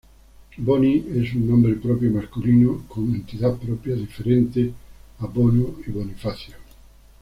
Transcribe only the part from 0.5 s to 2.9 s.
Boni es un nombre propio masculino